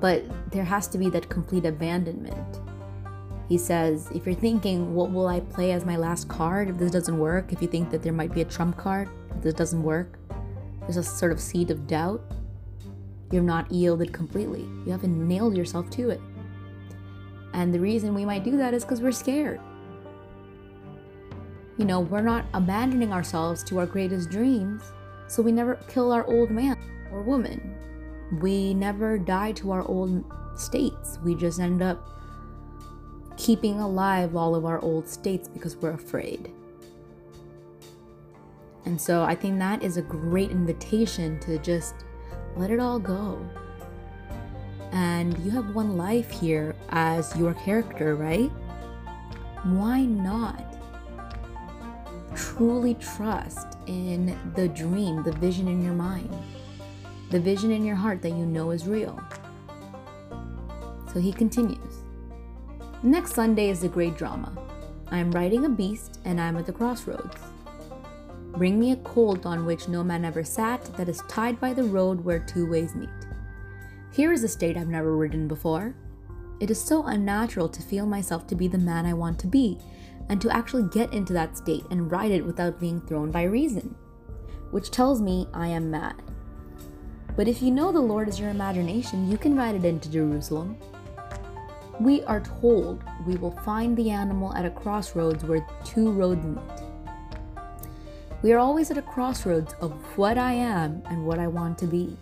But 0.00 0.24
there 0.50 0.64
has 0.64 0.88
to 0.88 0.98
be 0.98 1.10
that 1.10 1.28
complete 1.28 1.66
abandonment. 1.66 2.61
He 3.52 3.58
says, 3.58 4.08
if 4.14 4.24
you're 4.24 4.34
thinking, 4.34 4.94
what 4.94 5.12
will 5.12 5.26
I 5.26 5.40
play 5.40 5.72
as 5.72 5.84
my 5.84 5.98
last 5.98 6.26
card 6.26 6.70
if 6.70 6.78
this 6.78 6.90
doesn't 6.90 7.18
work? 7.18 7.52
If 7.52 7.60
you 7.60 7.68
think 7.68 7.90
that 7.90 8.02
there 8.02 8.10
might 8.14 8.32
be 8.32 8.40
a 8.40 8.46
trump 8.46 8.78
card 8.78 9.10
if 9.36 9.42
this 9.42 9.52
doesn't 9.52 9.82
work, 9.82 10.18
there's 10.80 10.96
a 10.96 11.02
sort 11.02 11.32
of 11.32 11.38
seed 11.38 11.70
of 11.70 11.86
doubt. 11.86 12.22
You're 13.30 13.42
not 13.42 13.70
yielded 13.70 14.10
completely. 14.10 14.62
You 14.86 14.90
haven't 14.90 15.28
nailed 15.28 15.54
yourself 15.54 15.90
to 15.90 16.08
it. 16.08 16.20
And 17.52 17.74
the 17.74 17.78
reason 17.78 18.14
we 18.14 18.24
might 18.24 18.42
do 18.42 18.56
that 18.56 18.72
is 18.72 18.84
because 18.84 19.02
we're 19.02 19.12
scared 19.12 19.60
you 21.76 21.84
know, 21.84 22.00
we're 22.00 22.22
not 22.22 22.46
abandoning 22.54 23.12
ourselves 23.12 23.62
to 23.64 23.80
our 23.80 23.86
greatest 23.86 24.30
dreams, 24.30 24.82
so 25.26 25.42
we 25.42 25.52
never 25.52 25.74
kill 25.88 26.12
our 26.12 26.24
old 26.26 26.50
man 26.50 26.78
or 27.10 27.20
woman. 27.20 27.76
We 28.40 28.72
never 28.72 29.18
die 29.18 29.52
to 29.52 29.72
our 29.72 29.86
old 29.86 30.24
states. 30.56 31.18
We 31.22 31.34
just 31.34 31.60
end 31.60 31.82
up 31.82 32.08
keeping 33.42 33.80
alive 33.80 34.36
all 34.36 34.54
of 34.54 34.64
our 34.64 34.80
old 34.82 35.08
states 35.08 35.48
because 35.48 35.74
we're 35.76 35.90
afraid. 35.90 36.52
And 38.84 39.00
so 39.00 39.24
I 39.24 39.34
think 39.34 39.58
that 39.58 39.82
is 39.82 39.96
a 39.96 40.02
great 40.02 40.52
invitation 40.52 41.40
to 41.40 41.58
just 41.58 41.94
let 42.56 42.70
it 42.70 42.78
all 42.78 43.00
go. 43.00 43.44
And 44.92 45.36
you 45.40 45.50
have 45.50 45.74
one 45.74 45.96
life 45.96 46.30
here 46.30 46.76
as 46.90 47.36
your 47.36 47.54
character, 47.54 48.14
right? 48.14 48.50
Why 49.64 50.02
not 50.02 50.76
truly 52.36 52.94
trust 52.94 53.76
in 53.86 54.38
the 54.54 54.68
dream, 54.68 55.24
the 55.24 55.32
vision 55.32 55.66
in 55.66 55.82
your 55.82 55.94
mind, 55.94 56.30
the 57.30 57.40
vision 57.40 57.72
in 57.72 57.84
your 57.84 57.96
heart 57.96 58.22
that 58.22 58.30
you 58.30 58.46
know 58.46 58.70
is 58.70 58.86
real. 58.86 59.20
So 61.12 61.18
he 61.18 61.32
continues. 61.32 62.02
Next 63.04 63.34
Sunday 63.34 63.68
is 63.68 63.80
the 63.80 63.88
great 63.88 64.16
drama. 64.16 64.52
I 65.10 65.18
am 65.18 65.32
riding 65.32 65.64
a 65.64 65.68
beast 65.68 66.20
and 66.24 66.40
I 66.40 66.46
am 66.46 66.56
at 66.56 66.66
the 66.66 66.72
crossroads. 66.72 67.34
Bring 68.56 68.78
me 68.78 68.92
a 68.92 68.96
colt 68.96 69.44
on 69.44 69.66
which 69.66 69.88
no 69.88 70.04
man 70.04 70.24
ever 70.24 70.44
sat, 70.44 70.84
that 70.96 71.08
is 71.08 71.24
tied 71.28 71.58
by 71.58 71.74
the 71.74 71.82
road 71.82 72.24
where 72.24 72.38
two 72.38 72.70
ways 72.70 72.94
meet. 72.94 73.08
Here 74.12 74.32
is 74.32 74.44
a 74.44 74.48
state 74.48 74.76
I've 74.76 74.86
never 74.86 75.16
ridden 75.16 75.48
before. 75.48 75.96
It 76.60 76.70
is 76.70 76.80
so 76.80 77.04
unnatural 77.04 77.68
to 77.70 77.82
feel 77.82 78.06
myself 78.06 78.46
to 78.46 78.54
be 78.54 78.68
the 78.68 78.78
man 78.78 79.04
I 79.04 79.14
want 79.14 79.40
to 79.40 79.48
be, 79.48 79.78
and 80.28 80.40
to 80.40 80.54
actually 80.54 80.88
get 80.90 81.12
into 81.12 81.32
that 81.32 81.58
state 81.58 81.84
and 81.90 82.12
ride 82.12 82.30
it 82.30 82.46
without 82.46 82.78
being 82.78 83.00
thrown 83.00 83.32
by 83.32 83.42
reason, 83.42 83.96
which 84.70 84.92
tells 84.92 85.20
me 85.20 85.48
I 85.52 85.66
am 85.66 85.90
mad. 85.90 86.22
But 87.34 87.48
if 87.48 87.62
you 87.62 87.72
know 87.72 87.90
the 87.90 88.00
Lord 88.00 88.28
is 88.28 88.38
your 88.38 88.50
imagination, 88.50 89.28
you 89.28 89.38
can 89.38 89.56
ride 89.56 89.74
it 89.74 89.84
into 89.84 90.08
Jerusalem. 90.08 90.76
We 92.00 92.22
are 92.24 92.40
told 92.40 93.04
we 93.26 93.36
will 93.36 93.56
find 93.64 93.96
the 93.96 94.10
animal 94.10 94.54
at 94.54 94.64
a 94.64 94.70
crossroads 94.70 95.44
where 95.44 95.66
two 95.84 96.10
roads 96.10 96.44
meet. 96.44 96.82
We 98.42 98.52
are 98.52 98.58
always 98.58 98.90
at 98.90 98.98
a 98.98 99.02
crossroads 99.02 99.74
of 99.80 99.92
what 100.16 100.38
I 100.38 100.52
am 100.52 101.02
and 101.06 101.26
what 101.26 101.38
I 101.38 101.46
want 101.46 101.78
to 101.78 101.86
be. 101.86 102.16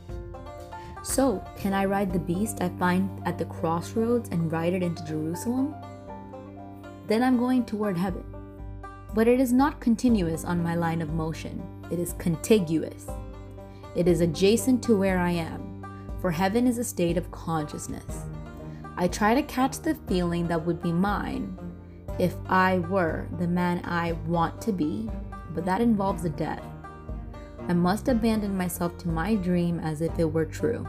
So, 1.03 1.43
can 1.57 1.73
I 1.73 1.87
ride 1.87 2.12
the 2.12 2.19
beast 2.19 2.61
I 2.61 2.69
find 2.71 3.09
at 3.27 3.39
the 3.39 3.47
crossroads 3.47 4.29
and 4.29 4.53
ride 4.53 4.75
it 4.75 4.83
into 4.83 5.05
Jerusalem? 5.05 5.75
then 7.11 7.25
I'm 7.25 7.39
going 7.39 7.65
toward 7.65 7.99
heaven. 7.99 8.25
But 9.15 9.27
it 9.27 9.41
is 9.41 9.53
not 9.53 9.81
continuous 9.81 10.45
on 10.45 10.62
my 10.62 10.77
line 10.77 11.03
of 11.03 11.12
motion, 11.12 11.61
it 11.91 11.99
is 11.99 12.12
contiguous. 12.19 13.09
It 13.97 14.07
is 14.07 14.21
adjacent 14.21 14.81
to 14.85 14.97
where 14.97 15.19
I 15.19 15.33
am, 15.33 15.85
for 16.21 16.31
heaven 16.31 16.69
is 16.69 16.79
a 16.79 16.85
state 16.85 17.17
of 17.17 17.29
consciousness. 17.33 18.23
I 19.00 19.09
try 19.09 19.35
to 19.35 19.42
catch 19.42 19.78
the 19.78 19.95
feeling 20.07 20.47
that 20.49 20.66
would 20.66 20.83
be 20.83 20.92
mine 20.92 21.57
if 22.19 22.35
I 22.50 22.80
were 22.80 23.26
the 23.38 23.49
man 23.49 23.80
I 23.83 24.12
want 24.26 24.61
to 24.61 24.73
be, 24.73 25.09
but 25.54 25.64
that 25.64 25.80
involves 25.80 26.26
a 26.26 26.28
death. 26.28 26.62
I 27.66 27.73
must 27.73 28.09
abandon 28.09 28.54
myself 28.54 28.99
to 28.99 29.09
my 29.09 29.37
dream 29.37 29.80
as 29.80 30.02
if 30.02 30.19
it 30.19 30.30
were 30.30 30.45
true, 30.45 30.87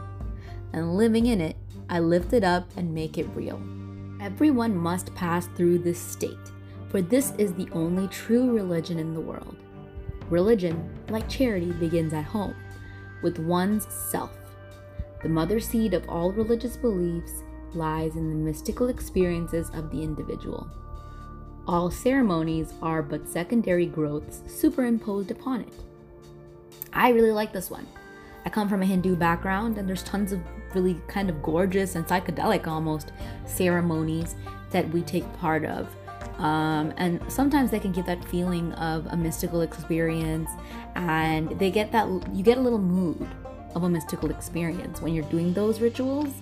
and 0.74 0.94
living 0.94 1.24
in 1.24 1.40
it, 1.40 1.56
I 1.88 2.00
lift 2.00 2.34
it 2.34 2.44
up 2.44 2.68
and 2.76 2.92
make 2.92 3.16
it 3.16 3.34
real. 3.34 3.56
Everyone 4.20 4.76
must 4.76 5.14
pass 5.14 5.46
through 5.56 5.78
this 5.78 5.98
state, 5.98 6.52
for 6.90 7.00
this 7.00 7.32
is 7.38 7.54
the 7.54 7.70
only 7.72 8.08
true 8.08 8.54
religion 8.54 8.98
in 8.98 9.14
the 9.14 9.20
world. 9.22 9.56
Religion, 10.28 10.86
like 11.08 11.30
charity, 11.30 11.72
begins 11.72 12.12
at 12.12 12.24
home, 12.24 12.56
with 13.22 13.38
one's 13.38 13.86
self. 13.90 14.36
The 15.22 15.30
mother 15.30 15.60
seed 15.60 15.94
of 15.94 16.06
all 16.10 16.30
religious 16.30 16.76
beliefs 16.76 17.42
lies 17.74 18.16
in 18.16 18.28
the 18.28 18.36
mystical 18.36 18.88
experiences 18.88 19.70
of 19.74 19.90
the 19.90 20.02
individual. 20.02 20.68
All 21.66 21.90
ceremonies 21.90 22.74
are 22.82 23.02
but 23.02 23.28
secondary 23.28 23.86
growths 23.86 24.42
superimposed 24.46 25.30
upon 25.30 25.60
it. 25.60 25.72
I 26.92 27.10
really 27.10 27.30
like 27.30 27.52
this 27.52 27.70
one. 27.70 27.86
I 28.44 28.50
come 28.50 28.68
from 28.68 28.82
a 28.82 28.86
Hindu 28.86 29.14
background, 29.16 29.78
and 29.78 29.88
there's 29.88 30.02
tons 30.02 30.32
of 30.32 30.40
really 30.74 31.00
kind 31.06 31.30
of 31.30 31.42
gorgeous 31.42 31.94
and 31.94 32.04
psychedelic 32.06 32.66
almost 32.66 33.12
ceremonies 33.46 34.34
that 34.70 34.88
we 34.90 35.02
take 35.02 35.30
part 35.34 35.64
of. 35.64 35.88
Um, 36.38 36.92
and 36.96 37.20
sometimes 37.30 37.70
they 37.70 37.78
can 37.78 37.92
give 37.92 38.06
that 38.06 38.24
feeling 38.24 38.72
of 38.72 39.06
a 39.06 39.16
mystical 39.16 39.60
experience, 39.60 40.50
and 40.96 41.50
they 41.58 41.70
get 41.70 41.92
that 41.92 42.08
you 42.34 42.42
get 42.42 42.58
a 42.58 42.60
little 42.60 42.80
mood 42.80 43.28
of 43.74 43.84
a 43.84 43.88
mystical 43.88 44.30
experience 44.30 45.00
when 45.00 45.14
you're 45.14 45.24
doing 45.30 45.52
those 45.52 45.80
rituals. 45.80 46.34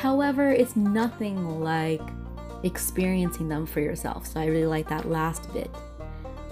However, 0.00 0.50
it's 0.50 0.76
nothing 0.76 1.60
like 1.60 2.02
experiencing 2.62 3.48
them 3.48 3.66
for 3.66 3.80
yourself. 3.80 4.26
So 4.26 4.40
I 4.40 4.46
really 4.46 4.66
like 4.66 4.88
that 4.88 5.08
last 5.08 5.52
bit 5.52 5.70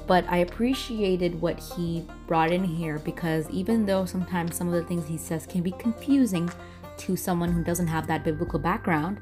but 0.08 0.24
I 0.26 0.38
appreciated 0.38 1.38
what 1.38 1.60
he 1.60 2.02
brought 2.26 2.50
in 2.50 2.64
here 2.64 2.98
because 2.98 3.48
even 3.50 3.84
though 3.84 4.06
sometimes 4.06 4.56
some 4.56 4.68
of 4.68 4.72
the 4.72 4.82
things 4.88 5.06
he 5.06 5.18
says 5.18 5.46
can 5.46 5.60
be 5.60 5.72
confusing 5.72 6.50
to 6.96 7.14
someone 7.14 7.52
who 7.52 7.62
doesn't 7.62 7.86
have 7.86 8.06
that 8.06 8.24
biblical 8.24 8.58
background, 8.58 9.20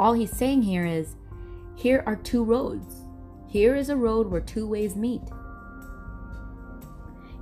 all 0.00 0.12
he's 0.12 0.36
saying 0.36 0.62
here 0.62 0.84
is 0.84 1.14
here 1.76 2.02
are 2.06 2.16
two 2.16 2.42
roads. 2.42 3.06
Here 3.48 3.76
is 3.76 3.88
a 3.88 3.96
road 3.96 4.26
where 4.26 4.40
two 4.40 4.66
ways 4.66 4.96
meet. 4.96 5.22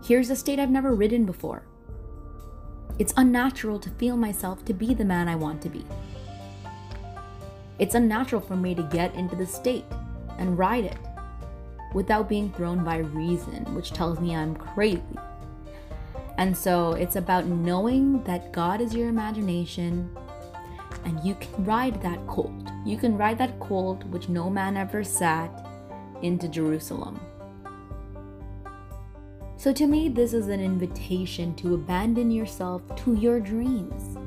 Here's 0.04 0.28
a 0.28 0.36
state 0.36 0.58
I've 0.58 0.70
never 0.70 0.94
ridden 0.94 1.24
before. 1.24 1.66
It's 2.98 3.14
unnatural 3.16 3.78
to 3.80 3.90
feel 3.90 4.16
myself 4.16 4.64
to 4.66 4.74
be 4.74 4.94
the 4.94 5.04
man 5.04 5.28
I 5.28 5.36
want 5.36 5.62
to 5.62 5.68
be. 5.68 5.84
It's 7.78 7.94
unnatural 7.94 8.42
for 8.42 8.56
me 8.56 8.74
to 8.74 8.82
get 8.84 9.14
into 9.14 9.34
the 9.34 9.46
state 9.46 9.84
and 10.38 10.58
ride 10.58 10.84
it 10.84 10.98
without 11.94 12.28
being 12.28 12.52
thrown 12.52 12.84
by 12.84 12.98
reason, 12.98 13.74
which 13.74 13.92
tells 13.92 14.20
me 14.20 14.36
I'm 14.36 14.54
crazy. 14.54 15.02
And 16.38 16.56
so 16.56 16.92
it's 16.92 17.16
about 17.16 17.46
knowing 17.46 18.22
that 18.24 18.52
God 18.52 18.80
is 18.80 18.94
your 18.94 19.08
imagination 19.08 20.14
and 21.04 21.22
you 21.24 21.34
can 21.34 21.64
ride 21.64 22.00
that 22.02 22.24
colt. 22.26 22.52
You 22.84 22.96
can 22.96 23.16
ride 23.16 23.38
that 23.38 23.58
colt 23.58 24.04
which 24.04 24.28
no 24.28 24.48
man 24.48 24.76
ever 24.76 25.02
sat 25.02 25.66
into 26.22 26.48
Jerusalem. 26.48 27.20
So, 29.62 29.72
to 29.74 29.86
me, 29.86 30.08
this 30.08 30.32
is 30.32 30.48
an 30.48 30.58
invitation 30.58 31.54
to 31.54 31.74
abandon 31.74 32.32
yourself 32.32 32.82
to 33.04 33.14
your 33.14 33.38
dreams. 33.38 34.18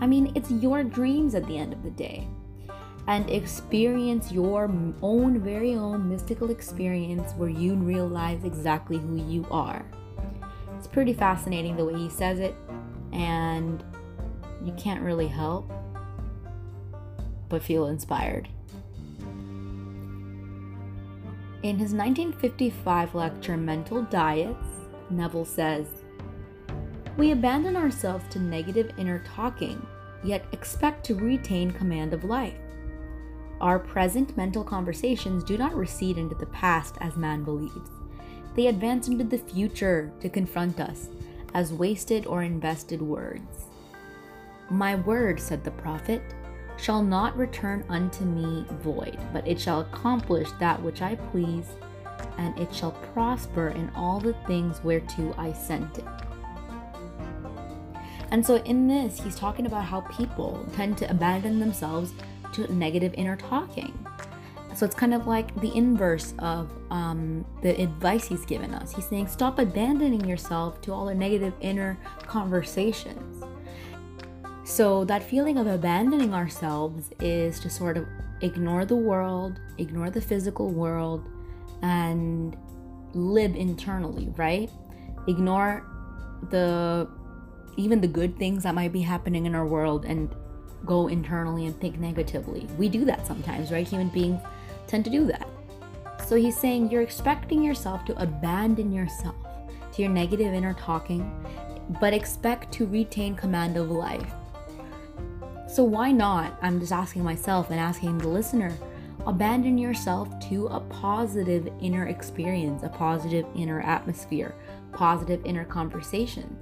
I 0.00 0.08
mean, 0.08 0.32
it's 0.34 0.50
your 0.50 0.82
dreams 0.82 1.36
at 1.36 1.46
the 1.46 1.56
end 1.56 1.72
of 1.72 1.84
the 1.84 1.92
day. 1.92 2.26
And 3.06 3.30
experience 3.30 4.32
your 4.32 4.68
own 5.00 5.38
very 5.38 5.76
own 5.76 6.08
mystical 6.08 6.50
experience 6.50 7.34
where 7.34 7.48
you 7.48 7.76
realize 7.76 8.42
exactly 8.42 8.98
who 8.98 9.14
you 9.14 9.46
are. 9.48 9.86
It's 10.76 10.88
pretty 10.88 11.12
fascinating 11.12 11.76
the 11.76 11.84
way 11.84 11.94
he 11.94 12.10
says 12.10 12.40
it, 12.40 12.56
and 13.12 13.84
you 14.64 14.72
can't 14.72 15.02
really 15.02 15.28
help 15.28 15.70
but 17.48 17.62
feel 17.62 17.86
inspired. 17.86 18.48
In 21.62 21.78
his 21.78 21.92
1955 21.92 23.14
lecture, 23.14 23.56
Mental 23.56 24.02
Diets, 24.02 24.79
Neville 25.10 25.44
says, 25.44 25.86
We 27.16 27.32
abandon 27.32 27.76
ourselves 27.76 28.24
to 28.30 28.38
negative 28.38 28.92
inner 28.96 29.22
talking, 29.24 29.84
yet 30.22 30.44
expect 30.52 31.04
to 31.06 31.14
retain 31.14 31.70
command 31.70 32.12
of 32.12 32.24
life. 32.24 32.58
Our 33.60 33.78
present 33.78 34.36
mental 34.36 34.64
conversations 34.64 35.44
do 35.44 35.58
not 35.58 35.76
recede 35.76 36.16
into 36.16 36.34
the 36.34 36.46
past 36.46 36.96
as 37.00 37.16
man 37.16 37.44
believes. 37.44 37.90
They 38.54 38.68
advance 38.68 39.08
into 39.08 39.24
the 39.24 39.38
future 39.38 40.10
to 40.20 40.28
confront 40.28 40.80
us 40.80 41.08
as 41.54 41.72
wasted 41.72 42.26
or 42.26 42.42
invested 42.42 43.02
words. 43.02 43.66
My 44.70 44.94
word, 44.94 45.40
said 45.40 45.64
the 45.64 45.72
prophet, 45.72 46.22
shall 46.76 47.02
not 47.02 47.36
return 47.36 47.84
unto 47.88 48.24
me 48.24 48.64
void, 48.82 49.18
but 49.32 49.46
it 49.46 49.60
shall 49.60 49.80
accomplish 49.80 50.48
that 50.58 50.80
which 50.80 51.02
I 51.02 51.16
please, 51.16 51.66
and 52.38 52.58
it 52.58 52.74
shall 52.74 52.92
prosper 53.12 53.68
in 53.68 53.90
all 53.94 54.20
the 54.20 54.34
things 54.46 54.80
whereto 54.82 55.34
I 55.38 55.52
sent 55.52 55.98
it. 55.98 56.04
And 58.30 58.44
so, 58.46 58.56
in 58.56 58.86
this, 58.86 59.20
he's 59.20 59.34
talking 59.34 59.66
about 59.66 59.84
how 59.84 60.02
people 60.02 60.64
tend 60.74 60.96
to 60.98 61.10
abandon 61.10 61.58
themselves 61.58 62.12
to 62.52 62.72
negative 62.72 63.12
inner 63.14 63.36
talking. 63.36 63.92
So, 64.74 64.86
it's 64.86 64.94
kind 64.94 65.12
of 65.12 65.26
like 65.26 65.52
the 65.60 65.74
inverse 65.76 66.32
of 66.38 66.70
um, 66.90 67.44
the 67.62 67.80
advice 67.80 68.28
he's 68.28 68.44
given 68.44 68.72
us. 68.72 68.94
He's 68.94 69.08
saying, 69.08 69.26
stop 69.26 69.58
abandoning 69.58 70.24
yourself 70.24 70.80
to 70.82 70.92
all 70.92 71.06
the 71.06 71.14
negative 71.14 71.54
inner 71.60 71.98
conversations 72.26 73.40
so, 74.70 75.04
that 75.06 75.24
feeling 75.24 75.58
of 75.58 75.66
abandoning 75.66 76.32
ourselves 76.32 77.10
is 77.18 77.58
to 77.58 77.68
sort 77.68 77.96
of 77.96 78.06
ignore 78.40 78.84
the 78.84 78.94
world, 78.94 79.58
ignore 79.78 80.10
the 80.10 80.20
physical 80.20 80.70
world, 80.70 81.24
and 81.82 82.56
live 83.14 83.54
internally, 83.56 84.32
right? 84.36 84.70
Ignore 85.26 85.86
the 86.50 87.08
even 87.76 88.00
the 88.00 88.08
good 88.08 88.36
things 88.38 88.64
that 88.64 88.74
might 88.74 88.92
be 88.92 89.00
happening 89.00 89.46
in 89.46 89.54
our 89.54 89.66
world 89.66 90.04
and 90.04 90.34
go 90.84 91.08
internally 91.08 91.66
and 91.66 91.78
think 91.80 91.98
negatively. 91.98 92.66
We 92.76 92.88
do 92.88 93.04
that 93.04 93.26
sometimes, 93.26 93.70
right? 93.70 93.86
Human 93.86 94.08
beings 94.08 94.40
tend 94.86 95.04
to 95.04 95.10
do 95.10 95.26
that. 95.26 95.46
So 96.26 96.36
he's 96.36 96.56
saying 96.56 96.90
you're 96.90 97.02
expecting 97.02 97.62
yourself 97.62 98.04
to 98.06 98.22
abandon 98.22 98.92
yourself 98.92 99.34
to 99.92 100.02
your 100.02 100.10
negative 100.10 100.52
inner 100.52 100.74
talking, 100.74 101.30
but 102.00 102.12
expect 102.12 102.72
to 102.74 102.86
retain 102.86 103.34
command 103.34 103.76
of 103.76 103.90
life. 103.90 104.30
So 105.68 105.84
why 105.84 106.12
not? 106.12 106.58
I'm 106.62 106.80
just 106.80 106.92
asking 106.92 107.24
myself 107.24 107.70
and 107.70 107.78
asking 107.78 108.18
the 108.18 108.28
listener 108.28 108.76
abandon 109.26 109.78
yourself 109.78 110.28
to 110.48 110.66
a 110.68 110.80
positive 110.80 111.68
inner 111.80 112.06
experience, 112.06 112.82
a 112.82 112.88
positive 112.88 113.46
inner 113.54 113.80
atmosphere, 113.80 114.54
positive 114.92 115.40
inner 115.44 115.64
conversations. 115.64 116.58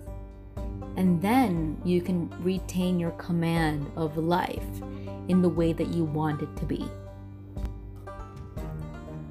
And 0.96 1.22
then 1.22 1.80
you 1.84 2.00
can 2.00 2.28
retain 2.42 2.98
your 2.98 3.12
command 3.12 3.90
of 3.96 4.16
life 4.16 4.64
in 5.28 5.42
the 5.42 5.48
way 5.48 5.72
that 5.72 5.88
you 5.88 6.04
want 6.04 6.42
it 6.42 6.56
to 6.56 6.64
be. 6.64 6.88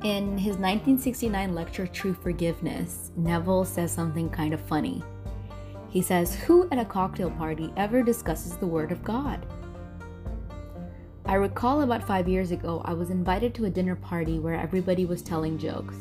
In 0.04 0.38
his 0.38 0.58
1969 0.58 1.56
lecture, 1.56 1.88
True 1.88 2.13
Forgiveness, 2.13 3.12
Neville 3.18 3.66
says 3.66 3.92
something 3.92 4.30
kind 4.30 4.54
of 4.54 4.62
funny. 4.62 5.04
He 5.90 6.02
says, 6.02 6.36
Who 6.36 6.70
at 6.72 6.80
a 6.80 6.86
cocktail 6.86 7.32
party 7.32 7.74
ever 7.76 8.04
discusses 8.04 8.56
the 8.56 8.68
Word 8.68 8.92
of 8.92 9.04
God? 9.04 9.46
I 11.28 11.34
recall 11.34 11.82
about 11.82 12.08
five 12.08 12.30
years 12.30 12.52
ago, 12.52 12.82
I 12.86 12.94
was 12.94 13.10
invited 13.10 13.54
to 13.56 13.66
a 13.66 13.70
dinner 13.70 13.98
party 13.98 14.40
where 14.40 14.54
everybody 14.54 15.06
was 15.06 15.22
telling 15.22 15.58
jokes. 15.58 15.98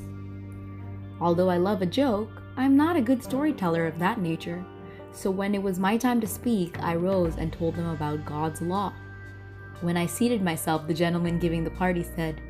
Although 1.20 1.50
I 1.50 1.56
love 1.56 1.82
a 1.82 1.86
joke, 1.86 2.30
I'm 2.56 2.76
not 2.76 2.94
a 2.94 3.00
good 3.00 3.24
storyteller 3.24 3.88
of 3.88 3.98
that 3.98 4.20
nature, 4.20 4.64
so 5.10 5.28
when 5.32 5.52
it 5.52 5.62
was 5.62 5.80
my 5.80 5.96
time 5.96 6.20
to 6.20 6.28
speak, 6.28 6.80
I 6.80 6.94
rose 6.94 7.38
and 7.38 7.52
told 7.52 7.74
them 7.74 7.88
about 7.88 8.24
God's 8.24 8.62
law. 8.62 8.92
When 9.80 9.96
I 9.96 10.06
seated 10.06 10.42
myself, 10.42 10.86
the 10.86 10.94
gentleman 10.94 11.40
giving 11.40 11.64
the 11.64 11.70
party 11.70 12.04
said, 12.04 12.40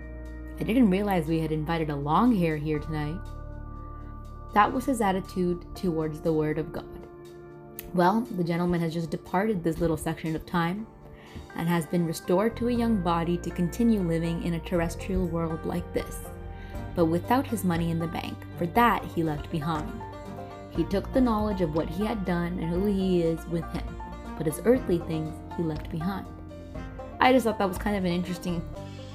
I 0.61 0.63
didn't 0.63 0.91
realize 0.91 1.27
we 1.27 1.41
had 1.41 1.53
invited 1.53 1.89
a 1.89 1.97
long 1.97 2.37
hair 2.37 2.59
here 2.59 2.79
tonight. 2.79 3.21
That 4.53 4.71
was 4.71 4.85
his 4.85 5.01
attitude 5.01 5.65
towards 5.75 6.21
the 6.21 6.33
Word 6.33 6.59
of 6.59 6.75
God. 6.75 6.85
Well, 7.95 8.21
the 8.21 8.45
gentleman 8.45 8.83
has 8.83 8.93
just 8.93 9.09
departed 9.09 9.65
this 9.65 9.79
little 9.79 9.97
section 9.97 10.37
of 10.37 10.45
time, 10.45 10.87
and 11.57 11.69
has 11.69 11.87
been 11.87 12.07
restored 12.07 12.57
to 12.57 12.69
a 12.69 12.73
young 12.73 13.01
body 13.03 13.37
to 13.39 13.51
continue 13.51 14.01
living 14.01 14.43
in 14.43 14.55
a 14.55 14.61
terrestrial 14.61 15.27
world 15.27 15.65
like 15.65 15.93
this, 15.93 16.19
but 16.95 17.07
without 17.07 17.47
his 17.47 17.65
money 17.65 17.91
in 17.91 17.99
the 17.99 18.07
bank, 18.07 18.37
for 18.59 18.67
that 18.67 19.05
he 19.05 19.23
left 19.23 19.51
behind. 19.51 19.91
He 20.71 20.85
took 20.85 21.13
the 21.13 21.21
knowledge 21.21 21.61
of 21.61 21.75
what 21.75 21.89
he 21.89 22.05
had 22.05 22.25
done 22.25 22.59
and 22.59 22.69
who 22.69 22.87
he 22.87 23.23
is 23.23 23.45
with 23.47 23.65
him, 23.73 23.85
but 24.37 24.47
his 24.47 24.61
earthly 24.65 24.99
things 24.99 25.35
he 25.57 25.63
left 25.63 25.91
behind. 25.91 26.27
I 27.21 27.33
just 27.33 27.45
thought 27.45 27.59
that 27.59 27.69
was 27.69 27.79
kind 27.79 27.97
of 27.97 28.05
an 28.05 28.13
interesting 28.13 28.63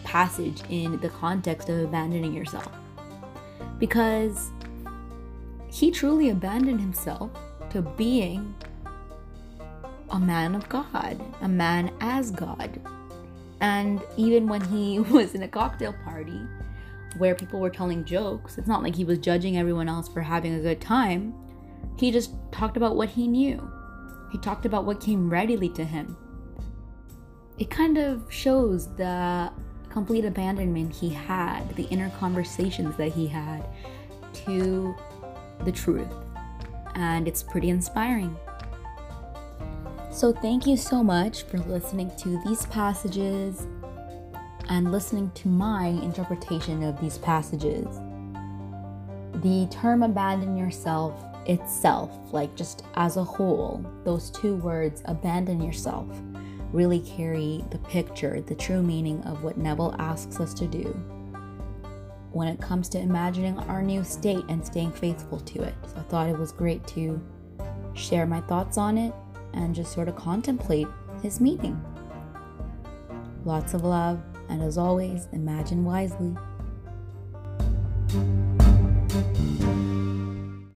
passage 0.03 0.61
in 0.69 0.99
the 0.99 1.09
context 1.09 1.69
of 1.69 1.79
abandoning 1.79 2.33
yourself. 2.33 2.71
Because 3.77 4.49
he 5.71 5.91
truly 5.91 6.29
abandoned 6.29 6.81
himself 6.81 7.31
to 7.69 7.81
being 7.81 8.53
a 10.11 10.19
man 10.19 10.55
of 10.55 10.67
God, 10.69 11.19
a 11.41 11.47
man 11.47 11.91
as 12.01 12.31
God. 12.31 12.79
And 13.61 14.01
even 14.17 14.47
when 14.47 14.61
he 14.61 14.99
was 15.11 15.33
in 15.33 15.43
a 15.43 15.47
cocktail 15.47 15.95
party 16.03 16.41
where 17.17 17.35
people 17.35 17.59
were 17.59 17.69
telling 17.69 18.05
jokes, 18.05 18.57
it's 18.57 18.67
not 18.67 18.83
like 18.83 18.95
he 18.95 19.05
was 19.05 19.17
judging 19.17 19.57
everyone 19.57 19.89
else 19.89 20.07
for 20.07 20.21
having 20.21 20.55
a 20.55 20.59
good 20.59 20.81
time. 20.81 21.33
He 21.97 22.11
just 22.11 22.31
talked 22.51 22.77
about 22.77 22.95
what 22.95 23.09
he 23.09 23.27
knew. 23.27 23.71
He 24.31 24.37
talked 24.37 24.65
about 24.65 24.85
what 24.85 25.01
came 25.01 25.29
readily 25.29 25.69
to 25.69 25.83
him. 25.83 26.17
It 27.57 27.69
kind 27.69 27.97
of 27.97 28.31
shows 28.31 28.93
the 28.95 29.51
complete 29.89 30.25
abandonment 30.25 30.95
he 30.95 31.09
had, 31.09 31.75
the 31.75 31.83
inner 31.85 32.09
conversations 32.11 32.95
that 32.95 33.09
he 33.11 33.27
had 33.27 33.65
to 34.45 34.95
the 35.65 35.71
truth. 35.71 36.07
And 36.95 37.27
it's 37.27 37.43
pretty 37.43 37.69
inspiring. 37.69 38.35
So, 40.11 40.33
thank 40.33 40.67
you 40.67 40.75
so 40.75 41.01
much 41.01 41.43
for 41.43 41.57
listening 41.59 42.11
to 42.17 42.37
these 42.45 42.65
passages 42.65 43.65
and 44.67 44.91
listening 44.91 45.31
to 45.35 45.47
my 45.47 45.87
interpretation 45.87 46.83
of 46.83 46.99
these 46.99 47.17
passages. 47.17 47.87
The 49.35 49.69
term 49.71 50.03
abandon 50.03 50.57
yourself 50.57 51.23
itself, 51.45 52.11
like 52.33 52.53
just 52.57 52.83
as 52.95 53.15
a 53.15 53.23
whole, 53.23 53.85
those 54.03 54.29
two 54.31 54.55
words, 54.57 55.01
abandon 55.05 55.61
yourself, 55.61 56.05
really 56.73 56.99
carry 56.99 57.63
the 57.71 57.79
picture, 57.79 58.41
the 58.41 58.55
true 58.55 58.83
meaning 58.83 59.23
of 59.23 59.45
what 59.45 59.57
Neville 59.57 59.95
asks 59.97 60.41
us 60.41 60.53
to 60.55 60.67
do 60.67 60.87
when 62.33 62.49
it 62.49 62.59
comes 62.59 62.89
to 62.89 62.99
imagining 62.99 63.57
our 63.59 63.81
new 63.81 64.03
state 64.03 64.43
and 64.49 64.65
staying 64.65 64.91
faithful 64.91 65.39
to 65.39 65.63
it. 65.63 65.73
So 65.87 65.99
I 65.99 66.03
thought 66.03 66.29
it 66.29 66.37
was 66.37 66.51
great 66.51 66.85
to 66.87 67.21
share 67.93 68.25
my 68.25 68.41
thoughts 68.41 68.77
on 68.77 68.97
it 68.97 69.13
and 69.53 69.75
just 69.75 69.91
sort 69.93 70.07
of 70.07 70.15
contemplate 70.15 70.87
his 71.21 71.39
meaning. 71.39 71.83
Lots 73.45 73.73
of 73.73 73.83
love, 73.83 74.21
and 74.49 74.61
as 74.61 74.77
always, 74.77 75.27
imagine 75.31 75.83
wisely. 75.83 76.35